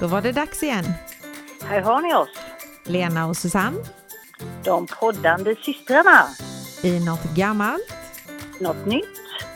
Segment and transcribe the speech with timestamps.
[0.00, 0.84] Då var det dags igen.
[1.64, 2.28] Här har ni oss,
[2.84, 3.78] Lena och Susanne
[4.64, 6.26] de poddande systrarna.
[6.82, 7.94] i något gammalt,
[8.60, 9.04] Något nytt,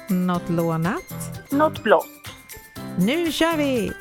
[0.08, 1.02] något lånat.
[1.50, 2.06] något blått.
[2.98, 3.92] Nu kör vi!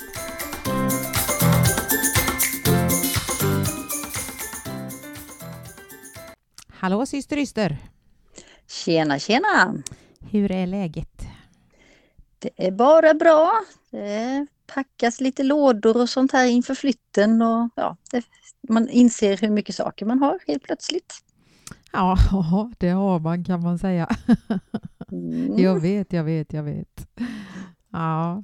[6.69, 7.77] Hallå syster Yster!
[8.67, 9.73] Tjena, tjena!
[10.31, 11.21] Hur är läget?
[12.39, 13.51] Det är bara bra.
[13.91, 18.23] Det packas lite lådor och sånt här inför flytten och ja, det,
[18.69, 21.13] man inser hur mycket saker man har helt plötsligt.
[21.93, 22.17] Ja,
[22.77, 24.09] det har man kan man säga.
[25.11, 25.59] Mm.
[25.59, 27.07] Jag vet, jag vet, jag vet.
[27.91, 28.43] Ja,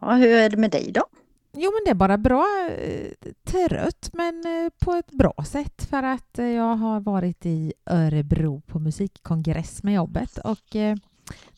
[0.00, 1.04] Ja, hur är det med dig då?
[1.52, 2.46] Jo, men det är bara bra.
[2.70, 3.12] eh,
[3.44, 8.60] Trött, men eh, på ett bra sätt för att eh, jag har varit i Örebro
[8.60, 10.76] på musikkongress med jobbet och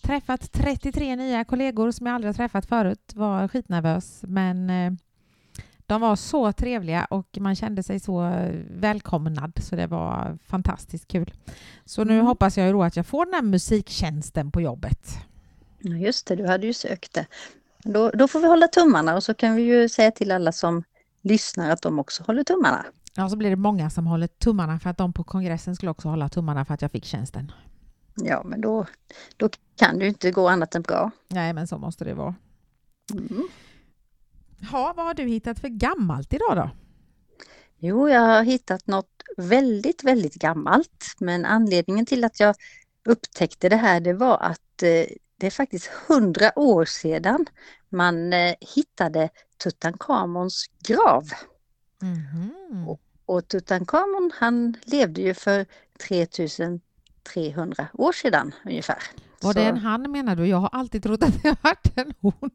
[0.02, 3.12] träffat 33 nya kollegor som jag aldrig har träffat förut.
[3.14, 4.92] Var skitnervös, men eh,
[5.86, 11.32] de var så trevliga och man kände sig så välkomnad så det var fantastiskt kul.
[11.84, 12.26] Så nu Mm.
[12.26, 15.08] hoppas jag ju då att jag får den här musiktjänsten på jobbet.
[15.78, 17.26] Ja, just det, du hade ju sökt det.
[17.84, 20.82] Då, då får vi hålla tummarna och så kan vi ju säga till alla som
[21.22, 22.84] lyssnar att de också håller tummarna.
[23.14, 26.08] Ja, så blir det många som håller tummarna för att de på kongressen skulle också
[26.08, 27.52] hålla tummarna för att jag fick tjänsten.
[28.24, 28.86] Ja, men då,
[29.36, 31.10] då kan det ju inte gå annat än bra.
[31.28, 32.34] Nej, men så måste det vara.
[33.12, 33.48] Mm.
[34.72, 36.70] Ja, vad har du hittat för gammalt idag då?
[37.78, 41.04] Jo, jag har hittat något väldigt, väldigt gammalt.
[41.20, 42.54] Men anledningen till att jag
[43.04, 45.04] upptäckte det här, det var att eh,
[45.36, 47.46] det är faktiskt hundra år sedan
[47.88, 49.28] man eh, hittade
[49.62, 51.24] Tutankhamons grav.
[52.02, 52.88] Mhm.
[53.26, 55.66] Och Tutankhamon, han levde ju för
[57.34, 59.02] 3300 år sedan ungefär.
[59.42, 60.46] Var det en han menar du?
[60.46, 62.50] Jag har alltid trott att det varit en hon.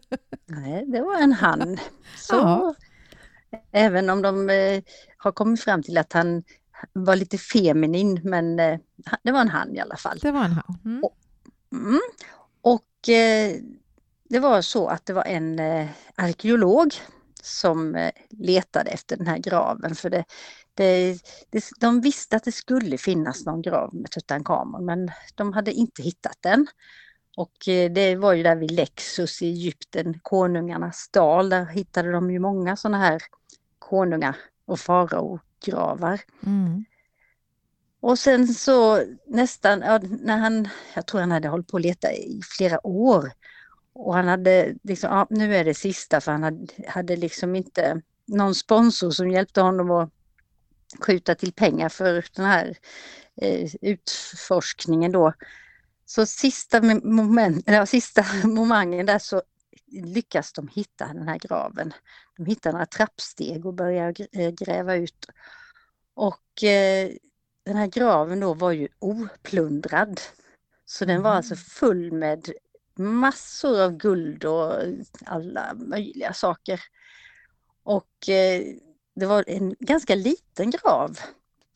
[0.46, 1.78] Nej, det var en han.
[2.16, 2.74] Så, Ja.
[3.72, 4.82] Även om de eh,
[5.16, 6.42] har kommit fram till att han
[6.92, 8.78] var lite feminin, men eh,
[9.22, 10.18] det var en han i alla fall.
[10.18, 10.78] Det var en han.
[10.84, 11.02] Mm.
[11.72, 12.00] Mm.
[12.60, 13.56] Och eh,
[14.28, 15.60] det var så att det var en
[16.14, 16.94] arkeolog
[17.42, 19.94] som letade efter den här graven.
[19.94, 20.24] För det,
[20.76, 21.18] det,
[21.50, 26.02] det, de visste att det skulle finnas någon grav med Tutankhamon men de hade inte
[26.02, 26.66] hittat den.
[27.36, 31.48] Och eh, det var ju där vid Lexus i Egypten, konungarnas dal.
[31.48, 33.22] Där hittade de ju många sådana här
[33.78, 36.20] konungar och faraogravar.
[36.46, 36.84] Mm.
[38.00, 42.12] Och sen så nästan, ja, när han, jag tror han hade hållit på att leta
[42.12, 43.32] i flera år.
[43.92, 48.02] Och han hade liksom, ja, nu är det sista för han hade, hade liksom inte
[48.26, 50.10] någon sponsor som hjälpte honom att
[50.96, 52.76] skjuta till pengar för den här
[53.42, 55.32] eh, utforskningen då.
[56.06, 59.42] Så sista moment, eller sista momangen där så
[59.86, 61.92] lyckas de hitta den här graven.
[62.36, 65.26] De hittar några trappsteg och börjar eh, gräva ut.
[66.14, 67.10] Och eh,
[67.64, 70.20] den här graven då var ju oplundrad.
[70.84, 72.52] Så den var alltså full med
[72.94, 74.72] massor av guld och
[75.24, 76.80] alla möjliga saker.
[77.82, 78.62] Och eh,
[79.16, 81.18] det var en ganska liten grav.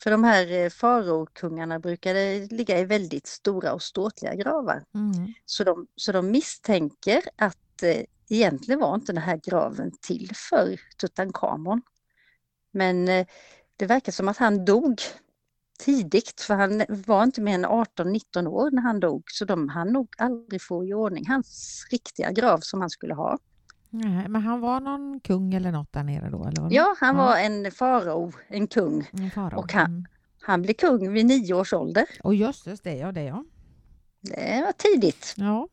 [0.03, 4.83] För de här eh, faraokungarna brukade ligga i väldigt stora och ståtliga gravar.
[4.93, 5.33] Mm.
[5.45, 10.79] Så de, så de misstänker att eh, egentligen var inte den här graven till för
[10.97, 11.81] Tutankhamon.
[12.71, 13.27] Men eh,
[13.77, 15.01] det verkar som att han dog
[15.79, 19.23] tidigt för han var inte mer än 18-19 år när han dog.
[19.31, 23.37] Så de hann nog aldrig få i ordning hans riktiga grav som han skulle ha.
[23.93, 26.45] Nej, men han var någon kung eller något där nere då?
[26.45, 26.67] Eller?
[26.71, 27.23] Ja, han Ja.
[27.25, 29.09] var en farao, en kung.
[29.13, 29.59] En farao.
[29.59, 30.05] och han- Mm.
[30.43, 32.05] Han blev kung vid nio års ålder.
[32.23, 33.43] Och jösses, det ja, det ja.
[34.21, 35.33] Det var tidigt.
[35.37, 35.67] Ja.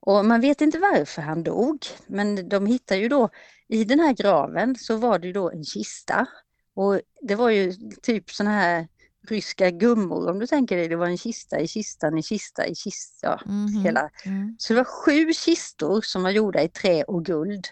[0.00, 3.28] Och man vet inte varför han dog, men de hittar ju då
[3.68, 6.26] i den här graven så var det ju då en kista.
[6.74, 7.72] Och det var ju
[8.02, 8.88] typ såna här
[9.28, 10.88] ryska gummor om du tänker dig.
[10.88, 13.26] Det var en kista i kistan i kista i kista.
[13.26, 13.82] Ja, Mhm.
[13.84, 14.10] hela.
[14.24, 14.56] Mm.
[14.58, 17.66] Så det var sju kistor som var gjorda i trä och guld.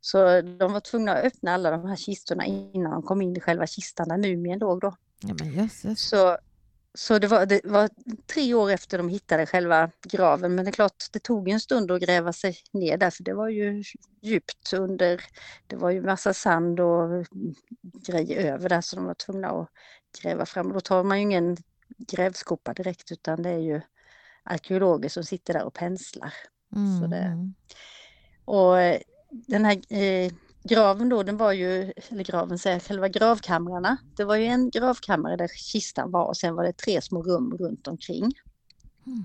[0.00, 3.40] Så de var tvungna att öppna alla de här kistorna innan de kom in i
[3.40, 4.94] själva kistan där mumien låg då.
[5.20, 5.68] Ja, men.
[5.96, 6.38] Så,
[6.94, 7.90] så det, var, det var
[8.26, 11.90] tre år efter de hittade själva graven, men det är klart, det tog en stund
[11.90, 13.84] att gräva sig ner där, för det var ju
[14.22, 15.20] djupt under,
[15.66, 17.26] det var ju massa sand och
[18.06, 19.68] grejer över där, så de var tvungna att
[20.22, 20.72] gräva fram.
[20.72, 21.56] Då tar man ju ingen
[21.98, 23.80] grävskopa direkt, utan det är ju
[24.42, 26.32] arkeologer som sitter där och penslar.
[27.00, 27.54] Så det- Mm.
[28.44, 29.00] Och eh,
[29.30, 30.32] den här eh,
[30.64, 33.96] graven då, den var ju, eller graven säger själva gravkamrarna.
[34.16, 37.56] Det var ju en gravkammare där kistan var och sen var det tre små rum
[37.56, 38.32] runt omkring.
[39.06, 39.24] Mm.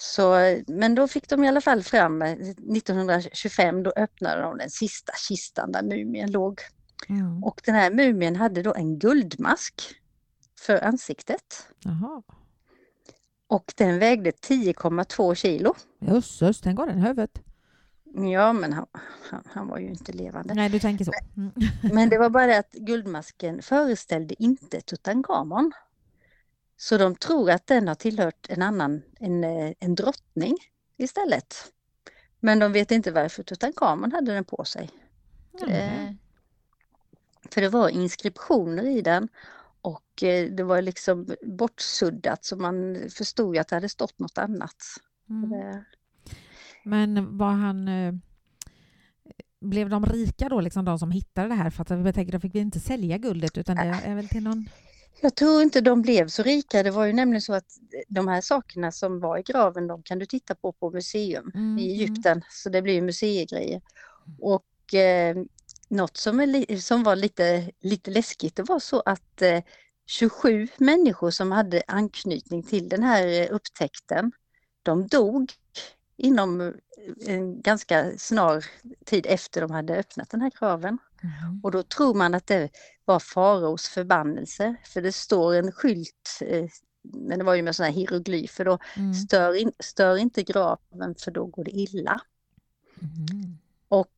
[0.00, 0.34] Så,
[0.66, 5.12] men då fick de i alla fall fram, eh, 1925 då öppnade de den sista
[5.28, 6.60] kistan där mumien låg.
[7.08, 7.44] Mm.
[7.44, 9.82] Och den här mumien hade då en guldmask
[10.58, 11.68] för ansiktet.
[11.78, 12.22] Jaha.
[13.46, 15.74] Och den vägde 10,2 kilo.
[16.00, 17.42] Jösses, tänk vad den huvudet.
[18.32, 18.86] Ja, men han,
[19.30, 20.54] han, han var ju inte levande.
[20.54, 21.12] Nej, du tänker så.
[21.36, 21.52] Mm.
[21.94, 25.72] Men det var bara det att guldmasken föreställde inte Tutankhamon.
[26.76, 30.56] Så de tror att den har tillhört en annan, en, eh, en drottning
[30.96, 31.54] istället.
[32.40, 34.90] Men de vet inte varför Tutankhamon hade den på sig.
[35.62, 35.72] Mm.
[35.74, 36.14] Eh,
[37.50, 39.28] För det var inskriptioner i den
[39.80, 44.76] och eh, det var liksom bortsuddat så man förstod att det hade stått något annat.
[45.30, 45.50] Mm.
[45.50, 45.84] Det-
[46.84, 47.88] Men var han...
[47.88, 48.14] eh,
[49.60, 51.70] Blev de rika då, liksom de som hittade det här?
[51.70, 54.42] För att jag tänker, de fick väl inte sälja guldet utan det är väl till
[54.42, 54.68] någon...
[55.20, 56.82] Jag tror inte de blev så rika.
[56.82, 57.64] Det var ju nämligen så att
[58.08, 61.78] de här sakerna som var i graven, de kan du titta på på museum Mm,
[61.78, 61.94] i mm.
[61.94, 62.42] Egypten.
[62.50, 63.80] Så det blir ju museigrejer.
[64.40, 65.36] Och eh,
[65.88, 69.62] något som, är som var lite, lite läskigt, det var så att eh,
[70.06, 74.32] 27 människor som hade anknytning till den här eh, upptäckten,
[74.82, 75.52] de dog
[76.16, 76.72] inom eh,
[77.26, 78.64] en ganska snar
[79.04, 80.98] tid efter de hade öppnat den här graven.
[81.22, 81.60] Mhm.
[81.62, 82.68] Och då tror man att det
[83.04, 86.64] var faraos förbannelse, för det står en skylt, eh,
[87.02, 89.14] men det var ju med sådana här hieroglyfer då, Mm.
[89.14, 92.20] stör, in, stör inte graven för då går det illa.
[93.00, 93.58] Mhm.
[93.88, 94.17] Och eh,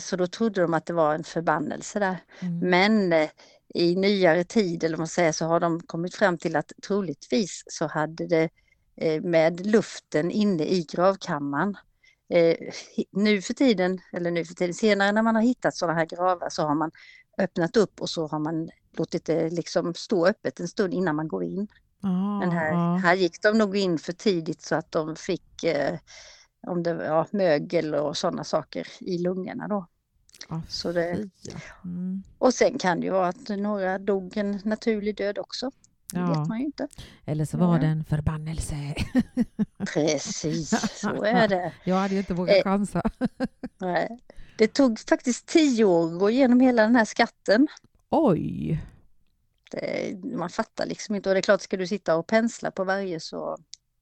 [0.00, 2.16] så då trodde de att det var en förbannelse där.
[2.40, 2.58] Mm.
[2.58, 3.30] Men eh,
[3.74, 7.62] i nyare tid, eller vad man säger, så har de kommit fram till att troligtvis
[7.66, 8.48] så hade det
[8.96, 11.76] eh, med luften inne i gravkammaren
[12.32, 12.56] eh,
[13.10, 16.48] nu för tiden, eller nu för tiden, senare när man har hittat sådana här gravar
[16.50, 16.90] så har man
[17.38, 21.28] öppnat upp och så har man låtit det liksom stå öppet en stund innan man
[21.28, 21.68] går in.
[22.02, 25.98] Ah, Men här, här gick de nog in för tidigt så att de fick eh,
[26.66, 29.86] om det var ja, mögel och sådana saker i lungorna då.
[30.48, 31.28] Ah, Så det.
[31.84, 32.22] Mm.
[32.38, 35.70] och sen kan det ju vara att några dog en naturlig död också.
[36.12, 36.26] Det Ja.
[36.26, 36.88] vet man ju inte.
[37.24, 37.80] Eller så var Ja.
[37.80, 38.94] det en förbannelse.
[39.94, 41.72] Precis, så är det.
[41.84, 42.62] Jag hade ju inte vågat Eh.
[42.62, 43.02] chansa.
[43.78, 44.18] Nej.
[44.58, 47.68] Det tog faktiskt tio år att gå igenom hela den här skatten.
[48.10, 48.80] Oj!
[49.70, 51.28] Det, man fattar liksom inte.
[51.28, 53.58] Och det är klart, ska du sitta och pensla på varje, så,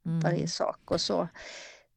[0.06, 0.20] Mm.
[0.20, 1.28] varje sak och så,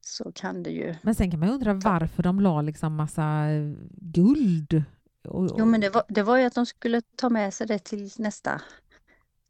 [0.04, 0.94] så kan det ju...
[1.02, 4.84] Men sen kan man undra varför de la liksom massa eh, guld.
[5.24, 7.66] Och, och, Jo, men det var, det var ju att de skulle ta med sig
[7.66, 8.60] det till nästa,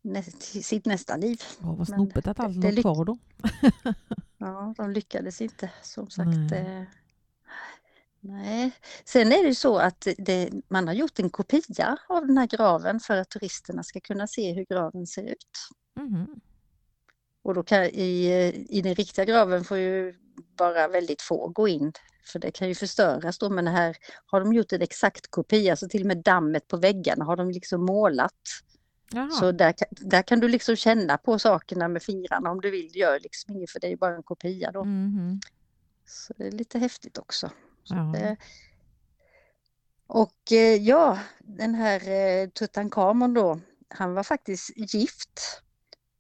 [0.03, 1.41] nä, till sitt nästa liv.
[1.63, 3.19] Åh, vad snopet att allt låg kvar då.
[4.39, 6.51] Ja, de lyckades inte som sagt.
[6.51, 6.79] Nej.
[6.79, 6.85] eh,
[8.25, 8.73] Nej.
[9.05, 13.01] Sen är det så att det, man har gjort en kopia av den här graven
[13.01, 15.69] för att turisterna ska kunna se hur graven ser ut.
[16.01, 16.41] Mhm.
[17.43, 20.15] Och då kan, i, i den riktiga graven får ju
[20.63, 21.93] bara väldigt få gå in
[22.25, 25.89] för det kan ju förstöras då men här har de gjort en exakt kopia så
[25.89, 28.33] till och med dammet på väggarna har de liksom målat.
[29.15, 29.31] Jaha.
[29.31, 32.93] Så där, där kan du liksom känna på sakerna med fingrarna om du vill.
[32.93, 34.85] Det gör liksom inget för det är bara en kopia då.
[34.85, 35.41] Mhm.
[36.07, 37.51] Så det är lite häftigt också.
[38.13, 38.37] Det-
[40.07, 45.63] Och eh, ja, den här eh, Tutankhamon då, han var faktiskt gift.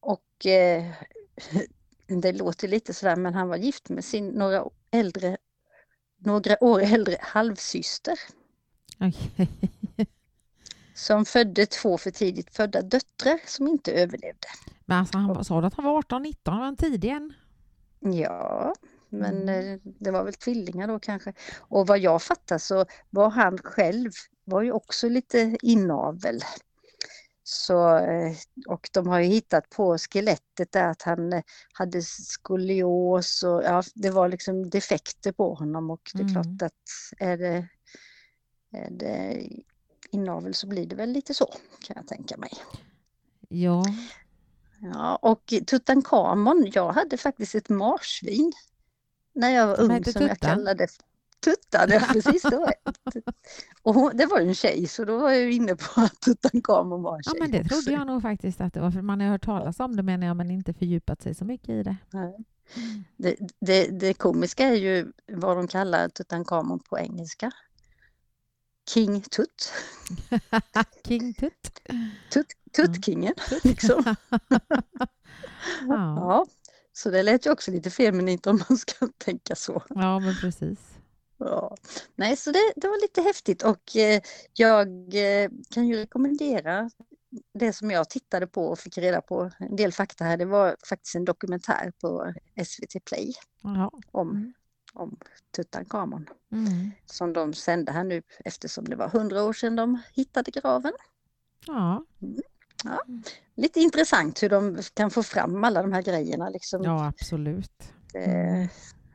[0.00, 0.84] Och eh,
[2.20, 5.36] det låter lite sådär, men han var gift med sin några äldre,
[6.18, 8.18] några år äldre halvsyster
[9.00, 9.48] Okej.
[10.94, 14.48] som födde två för tidigt födda döttrar som inte överlevde.
[14.84, 16.56] Men alltså, han sa att han var 18, 19?
[16.58, 17.32] Var han tidig än?
[18.00, 18.74] Ja,
[19.08, 19.72] men Mm.
[19.74, 21.32] eh, det var väl tvillingar då kanske.
[21.58, 24.10] Och vad jag fattar så var han själv
[24.44, 26.40] var ju också lite inavel.
[27.44, 28.36] Så, eh,
[28.68, 33.82] och de har ju hittat på skelettet där att han eh, hade skolios och ja,
[33.94, 36.32] det var liksom defekter på honom och det är Mm.
[36.32, 37.68] klart att är det,
[38.72, 39.48] är det
[40.10, 41.46] inavel så blir det väl lite så
[41.84, 42.52] kan jag tänka mig.
[43.48, 43.84] Ja.
[44.94, 48.52] Ja, och Tutankhamon, jag hade faktiskt ett marsvin
[49.34, 50.88] när jag var ung som jag kallade
[51.44, 51.90] Tuttan.
[51.90, 52.74] Ja, precis, var
[53.82, 57.02] Och hon, det var ju en tjej så då var jag inne på att Tutankhamon
[57.02, 58.90] var en ja, tjej men det trodde jag nog faktiskt att det var.
[58.90, 61.68] För man har hört talas om det menar jag, men inte fördjupat sig så mycket
[61.68, 61.96] i det.
[62.10, 62.44] Nej.
[63.16, 67.50] Det, det, det komiska är ju vad de kallar Tutankhamon på engelska.
[68.88, 69.72] King Tut,
[71.06, 71.80] King Tut.
[72.32, 73.34] Tut Tuttkingen
[73.64, 74.04] liksom.
[75.88, 76.16] Ja.
[76.16, 76.46] Ja,
[76.92, 79.82] så det lät ju också lite feminint om man ska tänka så.
[79.88, 80.78] ja, men precis.
[81.44, 81.76] Ja.
[82.16, 84.20] Nej, så det, det var lite häftigt och eh,
[84.52, 86.90] jag eh, kan ju rekommendera
[87.54, 90.76] det som jag tittade på och fick reda på en del fakta här, det var
[90.88, 92.32] faktiskt en dokumentär på
[92.66, 93.32] SVT Play
[93.62, 93.90] Jaha.
[94.10, 94.52] om, Mm.
[94.94, 95.16] om
[95.56, 96.90] Tutankhamon Mm.
[97.06, 100.92] som de sände här nu eftersom det var hundra år sedan de hittade graven.
[101.66, 102.04] Ja.
[103.56, 106.48] Lite intressant hur de kan få fram alla de här grejerna.
[106.48, 106.82] Liksom.
[106.84, 107.82] ja, absolut.
[108.12, 108.68] Det är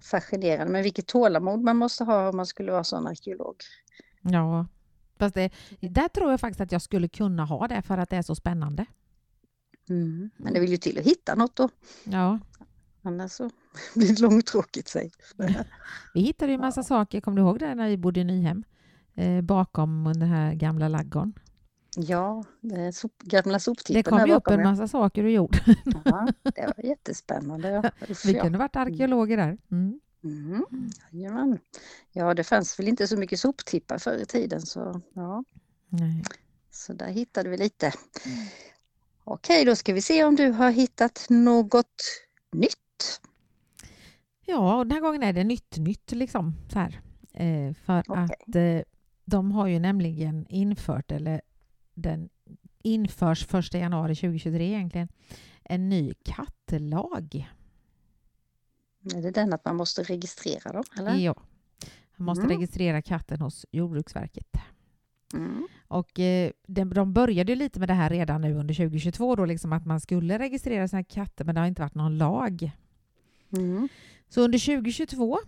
[0.08, 0.72] fascinerande.
[0.72, 3.56] Men vilket tålamod man måste ha om man skulle vara sån arkeolog.
[4.22, 4.68] Ja.
[5.20, 8.16] Fast det, där tror jag faktiskt att jag skulle kunna ha det för att det
[8.16, 8.86] är så spännande.
[9.90, 10.30] Mm.
[10.38, 11.70] Men det vill ju till att hitta något då.
[12.04, 12.40] Ja.
[13.02, 13.50] Annars så
[13.96, 15.12] blir det långtråkigt sig.
[16.14, 18.64] Vi hittade ju en massa saker, kommer du ihåg det när vi bodde i Nyhem?
[19.16, 21.34] Eh, bakom den här gamla laggården.
[22.00, 24.70] Ja, det sop, gamla Det soptippen kom där ju upp en ja.
[24.70, 25.58] massa saker ur jord.
[26.06, 27.70] Ja, det var jättespännande.
[27.70, 27.92] Ja.
[28.25, 28.44] Vi ja.
[28.44, 29.58] kunde varit arkeologer där.
[29.72, 30.00] Mm.
[30.24, 30.66] Mm.
[31.12, 31.60] Jajamän.
[32.12, 35.44] Ja, det fanns väl inte så mycket soptippar förr i tiden så ja,
[35.89, 36.24] Nej.
[36.72, 37.94] så där hittade vi lite.
[39.24, 42.04] Okej, då ska vi se om du har hittat något
[42.51, 43.22] nytt.
[44.46, 46.54] Ja, och den här gången är det nytt nytt liksom.
[46.74, 47.01] Så här.
[47.34, 48.24] Eh, för Okej.
[48.24, 48.94] att eh,
[49.25, 51.42] de har ju nämligen infört, eller
[51.98, 52.30] den
[52.84, 55.08] införs 1 januari 2023 egentligen,
[55.63, 57.48] en ny kattlag.
[59.16, 60.84] Är det den att man måste registrera dem?
[60.98, 61.16] Eller?
[61.16, 61.36] Ja.
[62.16, 62.58] Man måste Mm.
[62.58, 64.58] registrera katten hos Jordbruksverket.
[65.34, 65.68] Mm.
[65.88, 69.74] Och eh, de, de började lite med det här redan nu under 2022 då, liksom
[69.74, 72.72] att man skulle registrera sina katter men det har inte varit någon lag.
[73.58, 73.89] Mm.
[74.30, 75.39] Så under 2022,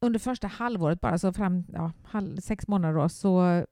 [0.00, 3.64] under första halvåret bara, så fram ja, halv, sex månader då, så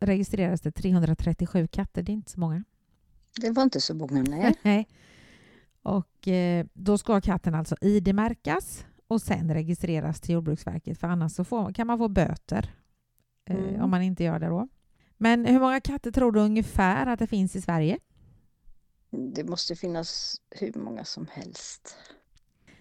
[0.00, 2.02] registrerades det 337 katter.
[2.02, 2.64] Det är inte så många.
[3.40, 4.54] Det var inte så många, nej.
[4.62, 4.88] Nej.
[5.82, 11.44] Och eh, då ska katten alltså ID-märkas och sen registreras till Jordbruksverket för annars så
[11.44, 12.74] får, kan man få böter
[13.50, 13.82] eh, Mm.
[13.82, 14.68] om man inte gör det då.
[15.16, 17.98] Men hur många katter tror du ungefär att det finns i Sverige?
[19.34, 21.96] Det måste finnas hur många som helst.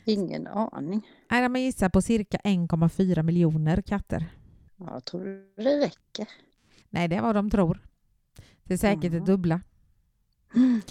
[0.05, 1.07] Ingen aning.
[1.31, 4.29] Nej, man gissar på cirka 1,4 miljoner katter.
[4.77, 6.27] Ja, Jag tror det räcker.
[6.89, 7.79] Nej, det är vad de tror.
[8.63, 9.25] Det är säkert det Mm.
[9.25, 9.61] dubbla.
[10.55, 10.81] Mm.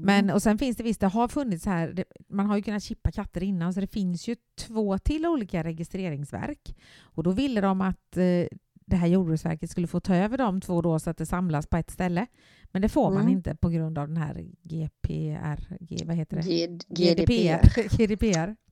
[0.00, 2.82] Men, och sen finns det visst, det har funnits här, det, man har ju kunnat
[2.82, 6.76] chippa katter innan, så det finns ju två till olika registreringsverk.
[7.00, 8.46] Och då ville de att eh,
[8.86, 11.76] det här Jordbruksverket skulle få ta över de två då så att det samlas på
[11.76, 12.26] ett ställe.
[12.64, 13.32] Men det får man Mm.
[13.32, 16.42] inte på grund av den här GPR, G, vad heter det?
[16.42, 17.96] G- GDPR.
[17.96, 18.56] GDPR.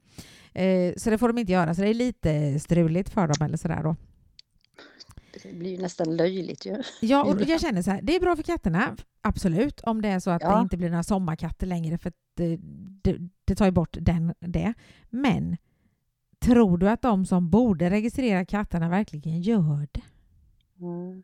[0.54, 3.56] Eh, så det får de inte göra, så det är lite struligt för dem eller
[3.56, 3.96] sådär då.
[5.32, 6.82] Det blir ju nästan löjligt ju.
[7.00, 10.20] Ja, och jag känner så här, det är bra för katterna, absolut, om det är
[10.20, 10.56] så att Ja.
[10.56, 12.58] det inte blir några sommarkatter längre, för att det,
[13.02, 14.74] det, det tar ju bort den, det.
[15.10, 15.56] Men
[16.40, 20.00] tror du att de som borde registrera katterna verkligen gör det?
[20.80, 21.22] Mm.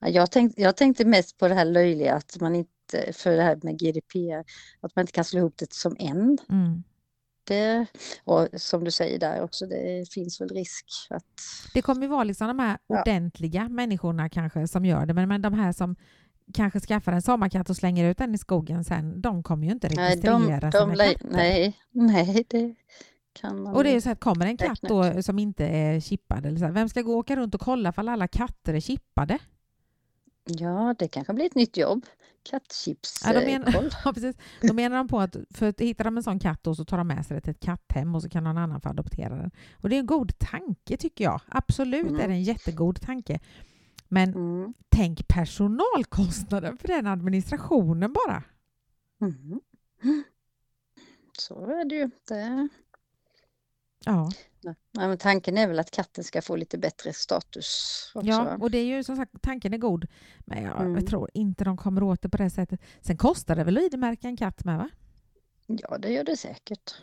[0.00, 3.42] Ja, Jag, tänkte, jag tänkte mest på det här löjliga att man inte, för det
[3.42, 4.44] här med GDPR,
[4.80, 6.38] att man inte kan slå ihop det som en.
[6.48, 6.82] Mm.
[7.46, 7.86] Det,
[8.24, 11.24] och som du säger där också, det finns väl risk att...
[11.74, 13.00] Det kommer ju vara liksom de här Ja.
[13.00, 15.96] ordentliga människorna kanske som gör det, men, men de här som
[16.54, 19.88] kanske skaffar en sommarkatt och slänger ut den i skogen sen, de kommer ju inte
[19.88, 21.28] Nej, registrera de, de, sina katter.
[21.30, 22.74] nej, nej, det
[23.40, 26.46] kan man Och det är så att kommer en katt då som inte är chippad,
[26.46, 28.80] eller så här, vem ska gå och åka runt och kolla för alla katter är
[28.80, 29.38] chippade?
[30.46, 32.06] Ja, det kanske blir ett nytt jobb.
[32.50, 33.90] Kattchips Ja, de eh, menar- koll.
[34.04, 34.36] Ja, precis.
[34.62, 36.98] Då menar de på att för att hittar de en sån katt då så tar
[36.98, 39.50] de med sig det till ett katthem och så kan någon annan få adoptera den.
[39.80, 41.40] Och det är en god tanke tycker jag.
[41.48, 42.20] Absolut Mm.
[42.20, 43.40] är det en jättegod tanke.
[44.08, 44.74] Men Mm.
[44.88, 48.42] tänk personalkostnaden för den administrationen bara.
[49.20, 49.60] Mm.
[51.38, 52.10] Så är det ju.
[52.28, 52.68] Det,
[54.08, 54.30] Ja,
[54.92, 57.66] nej, men tanken är väl att katten ska få lite bättre status
[58.14, 58.28] också.
[58.28, 60.06] ja och det är ju som sagt, tanken är god.
[60.38, 60.94] Men jag, Mm.
[60.94, 62.80] jag tror inte de kommer åt det på det sättet.
[63.00, 64.88] Sen kostar det väl att ID-märka en katt med va?
[65.66, 66.94] ja, det gör det säkert.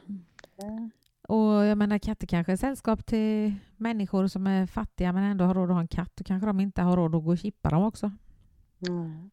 [0.61, 0.91] Mm.
[1.27, 5.53] Och jag menar katter kanske är sällskap till människor som är fattiga men ändå har
[5.53, 6.11] råd att ha en katt.
[6.15, 8.11] Då kanske de inte har råd att gå och chippa dem också.
[8.79, 9.29] nej.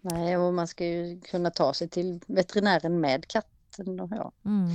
[0.00, 4.00] nej, och man ska ju kunna ta sig till veterinären med katten.
[4.00, 4.32] Och, ja.
[4.44, 4.68] Mm.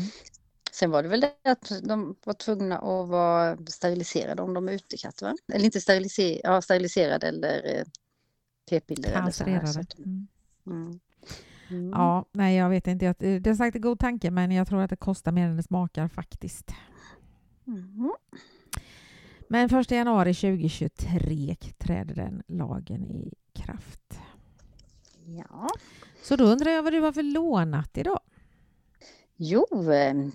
[0.73, 4.73] Sen var det väl det att de var tvungna att vara steriliserade om de är
[4.73, 5.35] utekatter, va?
[5.53, 7.83] Eller inte steriliserade, ja, steriliserade eller eh,
[8.69, 9.59] p-piller eller så här.
[9.59, 9.79] Så Kastrerade.
[9.79, 10.27] att, Mm.
[10.67, 10.99] mm.
[11.69, 11.89] Mm.
[11.89, 13.05] Ja, nej jag vet inte.
[13.05, 15.57] Jag- Det är sagt en god tanke men jag tror att det kostar mer än
[15.57, 16.71] det smakar faktiskt.
[17.67, 18.13] Mm.
[19.49, 24.19] Men 1 januari 2023 träder den lagen i kraft.
[25.25, 25.69] Ja.
[26.23, 28.19] Så då undrar jag vad du har för lånat idag?
[29.37, 29.67] Jo,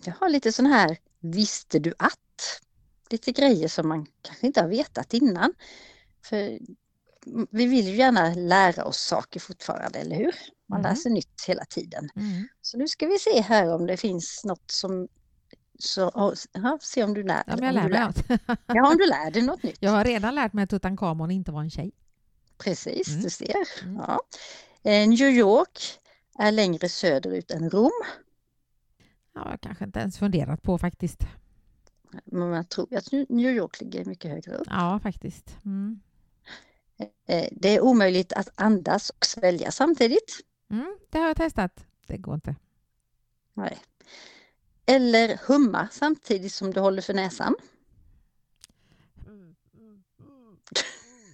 [0.05, 2.61] jag har lite sån här visste du att?
[3.11, 5.53] Lite grejer som man kanske inte har vetat innan.
[6.25, 6.59] För
[7.51, 10.35] vi vill ju gärna lära oss saker fortfarande, eller hur?
[10.67, 10.97] Man lär Mm.
[10.97, 12.09] sig nytt hela tiden.
[12.17, 12.49] Mm.
[12.63, 15.09] Så nu ska vi se här om det finns något som...
[15.79, 18.97] Så, ja, se om du lär, Ja, om jag lär du mig lär, ja, om
[18.99, 19.77] du lär dig något nytt.
[19.81, 21.93] Jag har redan lärt mig att Tutankhamon inte var en tjej.
[22.59, 23.23] Precis, Mm.
[23.23, 23.57] du ser.
[23.83, 23.97] Mm.
[23.97, 24.21] Ja.
[24.83, 25.81] Eh, New York
[26.39, 27.91] är längre söderut än Rom.
[29.39, 31.21] Ja, jag kanske inte ens funderat på faktiskt.
[32.25, 34.67] Men man tror att New York ligger mycket högre upp.
[34.71, 35.57] Ja, faktiskt.
[35.65, 36.01] Mm.
[37.27, 40.41] Eh, Det är omöjligt att andas och svälja samtidigt.
[40.71, 41.85] Mm, det har jag testat.
[42.07, 42.57] Det går inte.
[43.55, 43.79] Nej.
[44.87, 47.55] Eller humma samtidigt som du håller för näsan.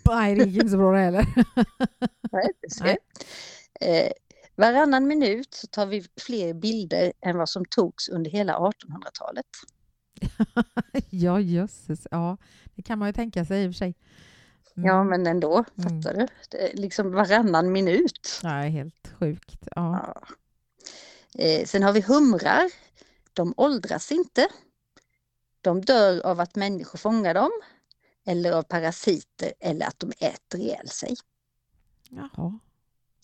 [0.06, 1.26] Nej, det gick inte så bra det heller.
[2.32, 2.52] Nej.
[2.80, 2.96] Nej.
[4.56, 9.46] Varannan minut så tar vi fler bilder än vad som togs under hela 1800-talet.
[11.10, 12.06] ja, jösses.
[12.10, 12.36] Ja,
[12.74, 13.94] det kan man ju tänka sig i och för sig.
[14.76, 14.86] Mm.
[14.88, 16.02] Ja, men ändå, Mm.
[16.02, 16.26] fattar du?
[16.50, 18.40] Det är liksom varannan minut.
[18.42, 19.58] Ja, helt sjukt.
[19.76, 20.14] Ja.
[21.34, 21.42] Ja.
[21.44, 22.70] Eh, sen har vi humrar.
[23.32, 24.48] De åldras inte.
[25.60, 27.50] De dör av att människor fångar dem
[28.26, 31.14] eller av parasiter eller att de äter ihjäl sig.
[32.10, 32.58] Jaha.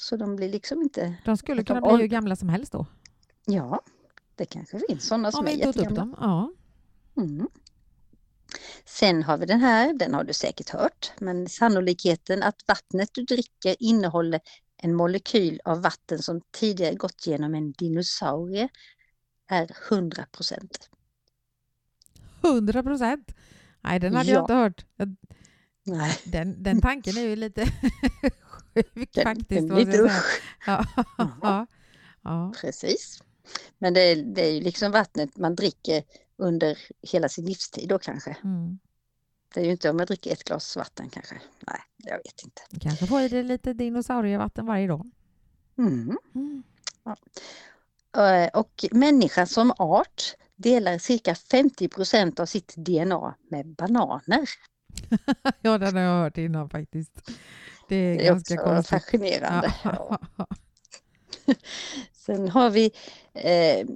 [0.00, 1.14] Så de blir liksom inte...
[1.24, 2.86] De skulle Att de kunna bli hur gamla som helst då.
[3.46, 3.80] Ja,
[4.34, 6.00] det kanske finns sådana som Om är åt upp jättegamla.
[6.00, 6.14] dem.
[6.20, 6.52] Ja.
[7.22, 7.48] Mm.
[8.84, 13.22] Sen har vi den här, den har du säkert hört, men sannolikheten att vattnet du
[13.24, 14.40] dricker innehåller
[14.76, 18.68] en molekyl av vatten som tidigare gått genom en dinosaurie
[19.46, 20.90] är 100 procent.
[22.42, 23.34] 100 procent.
[23.80, 24.40] Nej, den hade jag Ja.
[24.42, 24.84] inte hört.
[24.96, 25.16] Jag-
[26.24, 27.64] Den, den tanken är ju lite
[28.94, 29.48] sjuk den, faktiskt.
[29.48, 30.18] den är måste lite jag säga.
[30.20, 30.42] usch.
[30.66, 30.86] Ja.
[31.42, 31.66] Ja.
[32.22, 32.52] Ja.
[32.60, 33.22] Precis.
[33.78, 36.02] Men det är, det är ju liksom vattnet man dricker
[36.36, 38.36] under hela sin livstid då kanske.
[38.44, 38.78] Mm.
[39.54, 41.34] Det är ju inte om jag dricker ett glas vatten kanske.
[41.66, 42.62] Nej, jag vet inte.
[42.80, 45.10] Kanske får i dig lite dinosaurievatten varje dag.
[45.78, 46.18] Mm.
[46.34, 46.62] Mm.
[48.16, 54.48] Eh, Och människan som art delar cirka 50 procent av sitt DNA med bananer.
[55.60, 57.30] Ja, den har jag hört innan faktiskt.
[57.90, 58.90] Det är, Det är ganska också konstigt.
[58.90, 59.74] fascinerande.
[59.84, 60.18] Ja.
[62.12, 62.92] Sen har vi,
[63.34, 63.86] eh,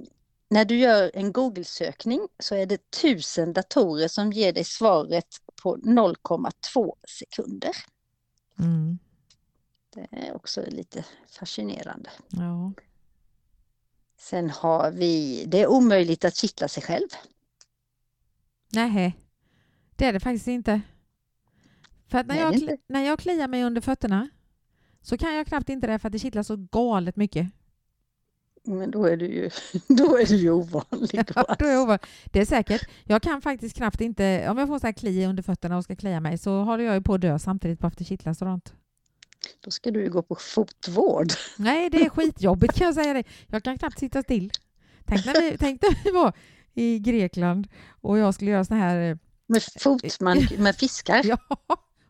[0.49, 5.27] när du gör en Google-sökning så är det tusen datorer som ger dig svaret
[5.63, 7.71] på 0,2 sekunder.
[8.59, 8.99] Mm.
[9.93, 11.05] Det är också lite
[11.39, 12.09] fascinerande.
[12.29, 12.73] Ja.
[14.19, 17.07] Sen har vi, det är omöjligt att kittla sig själv.
[18.69, 19.15] Nej,
[19.95, 20.81] det är det faktiskt inte.
[22.07, 22.77] För när, jag, inte.
[22.87, 24.29] när jag kliar mig under fötterna
[25.01, 27.47] så kan jag knappt inte det för att det kittlar så galet mycket.
[28.67, 29.49] Men då är du ju,
[29.87, 31.23] då är du ju ovanlig.
[31.35, 31.99] Ja, då är jag ovan.
[32.25, 32.89] det är säkert.
[33.03, 35.95] Jag kan faktiskt knappt inte, om jag får så här kli under fötterna och ska
[35.95, 38.33] klia mig så håller jag ju på att dö samtidigt bara för att det kittlar
[38.33, 38.73] sådant.
[39.63, 41.27] Då ska du ju gå på fotvård.
[41.57, 43.25] Nej, det är skitjobbigt kan jag säga dig.
[43.47, 44.51] Jag kan knappt sitta still.
[45.05, 46.33] Tänk när vi, tänk när vi var
[46.73, 47.67] i Grekland
[48.01, 49.09] och jag skulle göra såna här...
[49.11, 51.21] eh, Med fotman med fiskar.
[51.25, 51.37] Ja,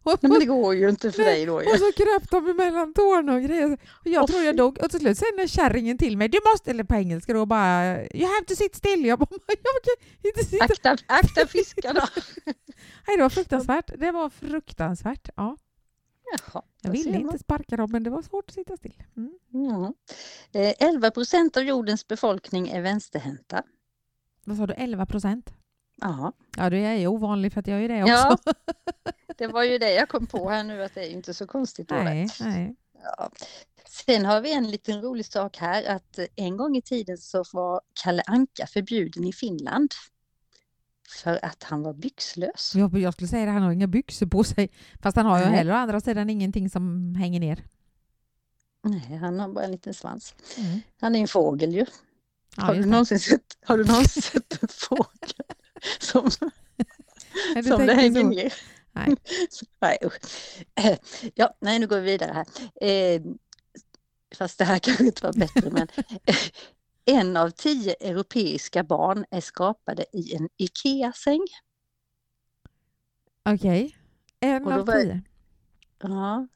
[0.05, 1.69] Nej, men det går ju inte för Nej, dig då ju.
[1.71, 3.73] och så kröp de emellan tårna och grejer.
[3.73, 4.77] Och jag Åh, tror jag dog.
[4.83, 8.25] Och till slut säger kärringen till mig, du måste, eller på engelska då, bara You
[8.25, 9.05] have to sit still.
[9.05, 10.63] Jag bara, jag kan inte sitta.
[10.63, 12.07] Akta, akta fiskarna.
[13.07, 13.91] Nej, det var fruktansvärt.
[13.99, 15.29] Det var fruktansvärt.
[15.35, 15.57] Ja,
[16.31, 19.03] Jaha, jag ville inte sparka dem, men det var svårt att sitta still.
[19.17, 19.33] Mm.
[19.49, 19.93] Ja.
[20.59, 23.63] Eh, 11 procent av jordens befolkning är vänsterhänta.
[24.43, 25.53] Vad sa du, 11 procent?
[26.01, 26.34] Ja.
[26.58, 28.51] Ja, det är ju ovanligt för att jag är det också.
[28.53, 28.53] ja,
[29.38, 31.47] det var ju det jag kom på här nu att det är ju inte så
[31.47, 31.89] konstigt.
[31.89, 32.75] Nej, nej.
[33.03, 33.29] Ja.
[33.89, 37.81] Sen har vi en liten rolig sak här att en gång i tiden så var
[38.03, 39.91] Kalle Anka förbjuden i Finland.
[41.23, 42.73] För att han var byxlös.
[42.75, 44.69] Jag, jag skulle säga det, han har inga byxor på sig.
[45.01, 47.63] Fast han har ju heller å andra sidan ingenting som hänger ner.
[48.84, 50.36] Nej, han har bara en liten svans.
[50.58, 50.81] Mm.
[51.01, 51.86] Han är en fågel ju.
[52.58, 55.45] Ja, har, du någonsin sett, har du någonsin sett en fågel
[55.99, 56.29] som,
[57.55, 58.27] Nej, som det hänger så.
[58.29, 58.53] ner?
[58.91, 59.15] Nej.
[59.79, 60.19] nej, usch.
[61.35, 62.45] Ja, nej, nu går vi vidare här.
[62.89, 63.21] Eh,
[64.35, 65.87] fast det här kanske inte var bättre, men
[67.05, 71.41] en av tio europeiska barn är skapade i en IKEA-säng.
[73.49, 73.97] Okej.
[74.39, 75.21] En Och då av var- tio.
[75.99, 76.47] Ja,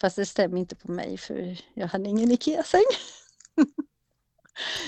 [0.00, 2.84] fast det stämmer inte på mig för jag hade ingen IKEA-säng.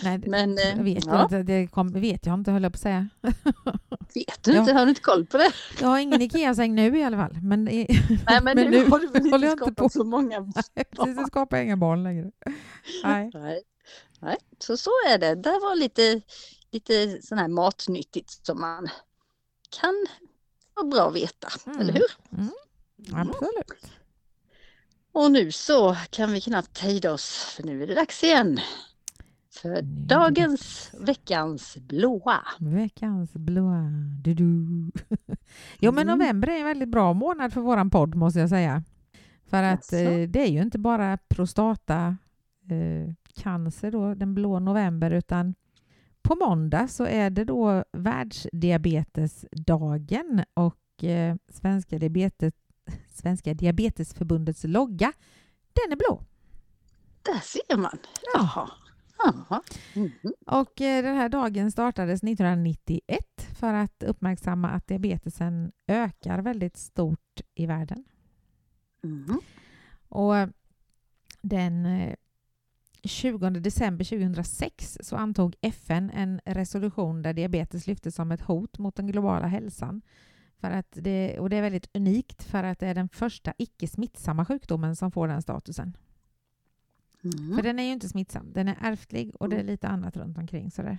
[0.03, 2.77] Nej, Men eh, jag vet, ja, inte, det kom, vet jag inte, höll jag på
[2.77, 3.09] att säga.
[4.15, 4.73] vet du inte?
[4.73, 5.53] Har du inte koll på det?
[5.81, 7.39] Jag har ingen Ikea-säng nu i alla fall.
[7.43, 7.87] Men, Nej,
[8.27, 9.89] men, Men nu, nu har du väl inte jag inte skapat på.
[9.89, 10.53] så många
[10.97, 12.31] precis, så skapar jag inga barn längre.
[13.05, 13.31] Nej.
[13.35, 13.63] Nej.
[14.21, 15.35] Nej, så så är det.
[15.35, 16.21] Det var lite,
[16.71, 18.89] lite sån här matnyttigt som man
[19.81, 20.07] kan
[20.75, 21.81] vara bra att veta, Mm.
[21.81, 22.07] eller hur?
[23.15, 23.93] Absolut.
[25.13, 28.61] Och nu så kan vi knappt hejda oss för nu är det dags igen.
[29.53, 32.41] För dagens, veckans blåa.
[32.59, 33.83] Veckans blåa
[34.23, 34.91] du-du.
[35.79, 36.19] Jo, men Mm.
[36.19, 38.83] november är en väldigt bra månad för våran podd måste jag säga.
[39.47, 42.17] För att eh, det är ju inte bara prostata
[42.71, 45.55] eh, cancer då, den blå november, utan
[46.23, 52.55] på måndag så är det då världsdiabetesdagen och eh, Svenska, diabetes,
[53.13, 55.13] Svenska diabetesförbundets logga,
[55.73, 56.23] den är blå.
[57.23, 57.99] Där ser man.
[58.35, 58.41] Ja.
[58.55, 58.71] Jaha.
[59.95, 60.11] Mhm.
[60.47, 67.41] Och eh, den här dagen startades 1991 för att uppmärksamma att diabetesen ökar väldigt stort
[67.55, 68.05] i världen.
[69.03, 69.41] Mhm.
[70.09, 70.35] Och
[71.43, 72.15] den eh,
[73.05, 78.97] 20 december 2006 så antog FN en resolution där diabetes lyftes som ett hot mot
[78.97, 80.03] den globala hälsan.
[80.61, 83.89] För att det, och det är väldigt unikt för att det är den första icke
[83.89, 85.97] smittsamma sjukdomen som får den statusen.
[87.23, 87.57] Mhm.
[87.57, 88.53] För den är ju inte smittsam.
[88.53, 90.71] Den är ärftlig och det är lite annat runt omkring.
[90.71, 90.99] Sådär.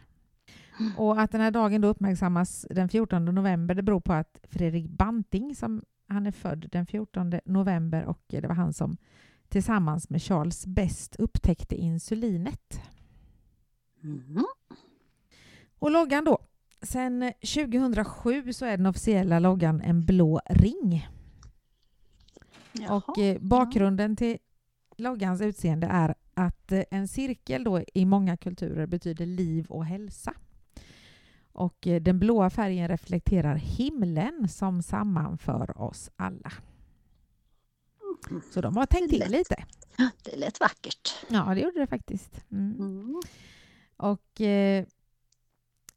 [0.80, 0.98] Mm.
[0.98, 4.90] Och att den här dagen då uppmärksammas den 14 november det beror på att Fredrik
[4.90, 8.98] Banting, som han är född den 14 november och det var han som
[9.50, 12.82] tillsammans med Charles Best upptäckte insulinet.
[14.02, 14.46] Mhm.
[15.80, 16.40] Och loggan då.
[16.82, 21.08] Sen 2007 så är den officiella loggan en blå ring.
[22.72, 22.96] Jaha.
[22.96, 24.38] Och eh, bakgrunden till
[25.02, 30.34] loggans utseende är att eh, en cirkel då i många kulturer betyder liv och hälsa.
[31.54, 36.52] Och eh, den blåa färgen reflekterar himlen som sammanför oss alla.
[38.54, 39.66] Så de har tänkt till lite.
[40.24, 41.16] Det lät vackert.
[41.28, 42.44] Ja, det gjorde det faktiskt.
[42.52, 42.76] Mm.
[42.80, 43.22] Mm.
[43.98, 44.86] Och eh,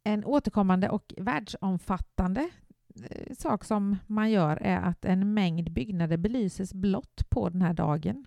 [0.04, 2.50] en återkommande och världsomfattande
[3.10, 7.74] eh, sak som man gör är att en mängd byggnader belyses blått på den här
[7.74, 8.26] dagen.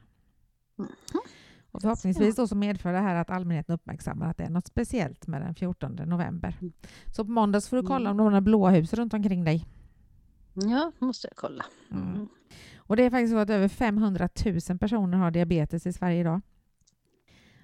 [1.72, 5.28] Och förhoppningsvis då så medför det här att allmänheten uppmärksammar att det är något speciellt
[5.28, 6.58] med den 14 november.
[6.62, 6.74] Mm.
[7.16, 9.44] Så på måndag så får du kolla om du har några blåa hus runt omkring
[9.44, 9.66] dig.
[10.54, 11.66] Ja, måste jag kolla.
[11.92, 12.14] Mm.
[12.14, 12.28] Mm.
[12.78, 14.30] Och det är faktiskt så att över 500
[14.70, 16.42] 000 personer har diabetes i Sverige idag.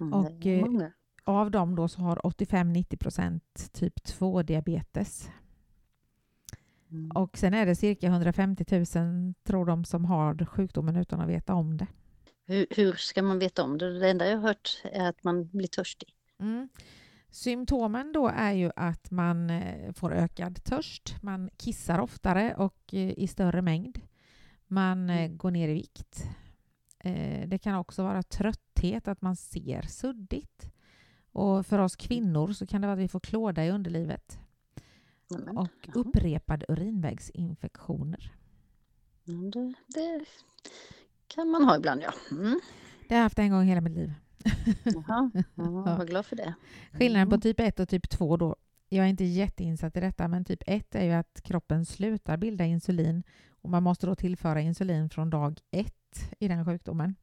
[0.00, 0.12] Mm.
[0.12, 0.88] Och, eh.
[1.24, 5.30] Av dem då så har 85-90 procent typ 2-diabetes.
[6.90, 7.10] Mm.
[7.10, 11.54] Och sen är det cirka 150 000 tror de som har sjukdomen utan att veta
[11.54, 11.86] om det.
[12.46, 13.98] Hur, hur ska man veta om det?
[13.98, 16.14] Det enda jag har hört är att man blir törstig.
[16.40, 16.68] Mm.
[17.30, 23.18] Symptomen då är ju att man eh, får ökad törst, man kissar oftare och eh,
[23.18, 24.00] i större mängd.
[24.66, 26.24] Man eh, går ner i vikt.
[27.46, 30.72] Det kan också vara trötthet, att man ser suddigt.
[31.32, 34.38] Och för oss kvinnor så kan det vara att vi får klåda i underlivet
[35.30, 35.58] Nämen.
[35.58, 38.32] och upprepade urinvägsinfektioner.
[39.24, 40.24] Det, det
[41.34, 42.12] kan man ha ibland, ja.
[42.30, 42.60] Mm.
[43.08, 44.12] Det har jag haft en gång i hela mitt liv.
[44.84, 45.42] Jaha, ja,
[45.96, 46.54] var glad för det.
[46.92, 47.40] Skillnaden på Mm.
[47.40, 48.56] typ 1 och typ 2 då,
[48.88, 52.64] jag är inte jätteinsatt i detta, men typ 1 är ju att kroppen slutar bilda
[52.64, 55.94] insulin och man måste då tillföra insulin från dag 1
[56.38, 57.14] i den sjukdomen.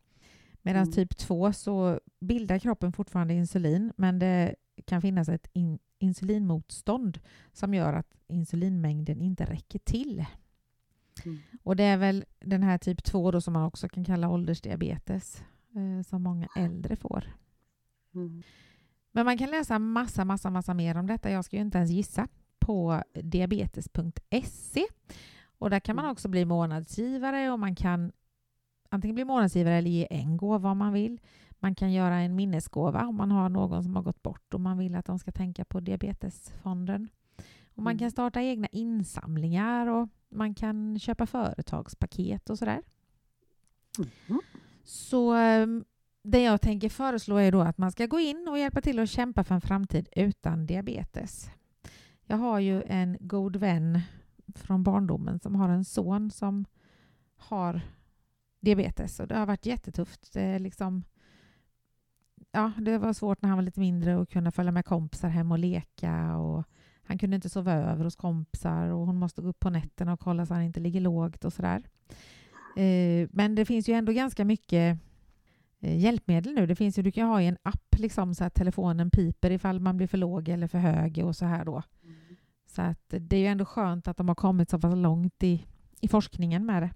[0.61, 0.91] Medan Mm.
[0.93, 7.19] typ 2 så bildar kroppen fortfarande insulin, men det kan finnas ett in, insulinmotstånd
[7.53, 10.25] som gör att insulinmängden inte räcker till.
[11.25, 11.39] Mm.
[11.63, 15.43] Och det är väl den här typ 2 då som man också kan kalla åldersdiabetes,
[15.75, 17.23] eh, som många äldre får.
[18.15, 18.43] Mm.
[19.11, 21.31] Men man kan läsa massa, massa, massa mer om detta.
[21.31, 22.27] Jag ska ju inte ens gissa
[22.59, 24.85] på diabetes.se.
[25.57, 26.11] Och där kan man Mm.
[26.11, 28.11] också bli månadsgivare och man kan
[28.89, 31.21] antingen bli månadsgivare eller ge en gåva om man vill.
[31.59, 34.77] Man kan göra en minnesgåva om man har någon som har gått bort och man
[34.77, 37.09] vill att de ska tänka på diabetesfonden.
[37.81, 37.99] Och man Mm.
[37.99, 42.81] kan starta egna insamlingar och man kan köpa företagspaket och sådär.
[43.97, 44.41] Mhm.
[44.83, 45.85] Så ehm,
[46.23, 49.09] det jag tänker föreslå är då att man ska gå in och hjälpa till att
[49.09, 51.49] kämpa för en framtid utan diabetes.
[52.25, 53.99] Jag har ju en god vän
[54.55, 56.65] från barndomen som har en son som
[57.37, 57.81] har
[58.59, 60.33] diabetes och det har varit jättetufft.
[60.33, 61.03] Det, liksom,
[62.51, 65.51] ja, det var svårt när han var lite mindre att kunna följa med kompisar hem
[65.51, 66.63] och leka och
[67.11, 70.19] han kunde inte sova över hos kompisar och hon måste gå upp på nätterna och
[70.19, 71.83] kolla så han inte ligger lågt och sådär.
[72.77, 74.99] Eh, men det finns ju ändå ganska mycket
[75.79, 76.65] eh, hjälpmedel nu.
[76.65, 79.79] Det finns ju, du kan ha i en app liksom, så att telefonen piper ifall
[79.79, 81.83] man blir för låg eller för hög och så här då.
[82.67, 85.65] Så att det är ju ändå skönt att de har kommit så pass långt i,
[86.01, 86.91] i forskningen med det.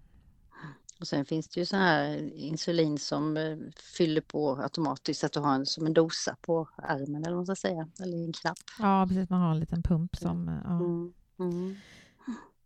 [0.99, 3.57] Och sen finns det ju så här insulin som eh,
[3.97, 7.55] fyller på automatiskt att du har en, som en dosa på armen eller vad man
[7.55, 8.57] ska säga, eller en knapp.
[8.79, 9.29] Ja, precis.
[9.29, 10.49] Man har en liten pump som...
[10.49, 10.69] eh, Ja.
[10.69, 11.13] Mm.
[11.39, 11.75] Mm.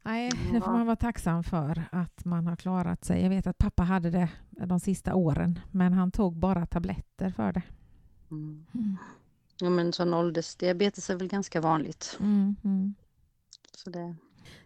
[0.03, 3.21] Nej, det får man vara tacksam för att man har klarat sig.
[3.21, 4.29] Jag vet att pappa hade det
[4.65, 7.61] de sista åren, men han tog bara tabletter för det.
[8.31, 8.65] Mm.
[8.73, 8.97] Mm.
[9.61, 12.17] Ja, men sån åldersdiabetes är väl ganska vanligt.
[12.19, 12.95] Mm, mm.
[13.77, 14.15] Så det,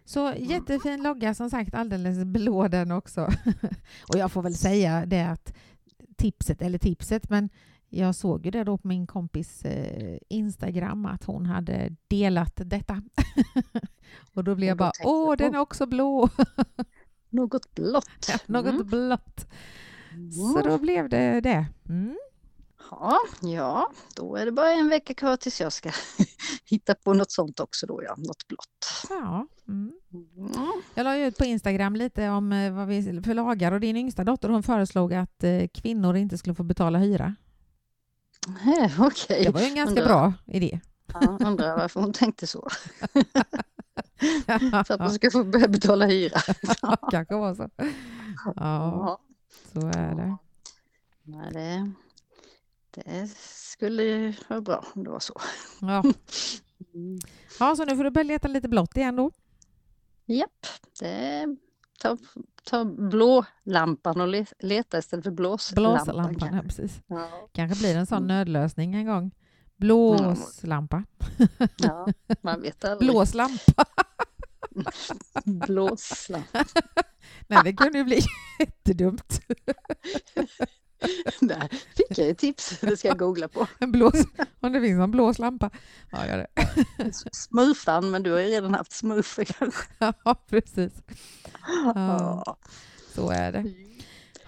[0.04, 3.20] Så jättefin logga som sagt, alldeles blå den också.
[4.08, 5.54] och jag får väl säga det att
[6.16, 7.48] tipset, eller tipset, men
[7.88, 13.02] jag såg ju det då på min kompis eh, Instagram att hon hade delat detta.
[14.34, 16.28] och då blev jag bara, åh, den är också blå!
[17.30, 18.08] något blått.
[18.28, 18.86] Ja, Något Mm.
[18.86, 19.46] blått.
[20.52, 21.66] Så då blev det det.
[21.88, 22.16] Mm.
[23.00, 25.90] Ja, ja, då är det bara en vecka kvar tills jag ska
[26.64, 28.86] hitta på något sånt också då, ja, något blått.
[29.08, 29.46] Ja.
[29.68, 29.92] Mm.
[30.36, 30.52] Mm.
[30.94, 33.96] Jag la ju ut på Instagram lite om eh, vad vi för lagar och din
[33.96, 37.34] yngsta dotter hon föreslog att eh, kvinnor inte skulle få betala hyra.
[38.46, 40.80] Eh, Okej, Det var ju en ganska Undrar- bra idé.
[41.12, 42.68] ja, undrar varför hon tänkte så.
[44.86, 46.40] För att man ska få börja betala hyra.
[47.10, 47.68] Kanske var så.
[47.76, 49.20] Ja, Ja.
[49.72, 50.36] så är det.
[51.22, 51.92] Nej, det,
[52.94, 55.40] det skulle ju vara bra om det var så.
[55.80, 56.02] Ja.
[56.94, 57.18] Mm.
[57.60, 59.30] ja, så nu får du börja leta lite blått igen då.
[60.26, 60.66] Japp,
[61.00, 61.46] det,
[62.00, 62.16] ta,
[62.64, 65.94] ta blålampan och le, leta istället för blåslampan.
[66.04, 66.62] Blåslampan, ja, kanske.
[66.68, 67.00] precis.
[67.06, 68.26] Ja, Kanske blir det en sån Mm.
[68.28, 69.30] nödlösning en gång.
[69.76, 71.04] Blåslampa.
[71.76, 72.06] ja,
[72.42, 73.10] man vet aldrig.
[73.10, 73.84] Blåslampa.
[75.44, 76.64] Blåslampa.
[77.46, 78.20] Nej, det kunde ju bli
[78.58, 79.40] jättedumt.
[81.40, 83.66] Där fick jag ett tips, det ska jag googla på.
[83.78, 84.14] En blås,
[84.60, 85.70] om det finns en blås lampa.
[86.10, 87.12] Ja, gör det.
[87.32, 89.86] Smurfan, men du har ju redan haft smurfer kanske.
[90.24, 90.92] Ja, precis.
[91.94, 92.56] Ja,
[93.14, 93.64] så är det.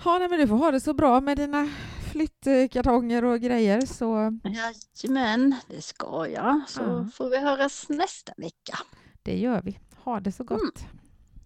[0.04, 1.68] Ja, nej, men du får ha det så bra med dina
[2.12, 3.86] flyttkartonger och grejer.
[3.86, 6.60] Så Jajamän, det ska jag.
[6.68, 7.08] Så Ja.
[7.14, 8.78] får vi höras nästa vecka.
[9.22, 9.78] det gör vi.
[10.04, 10.84] Ha det så gott.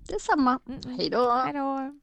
[0.08, 0.58] Detsamma.
[0.68, 0.98] Mm, mm.
[0.98, 1.30] Hej då!
[1.30, 1.94] Hej då.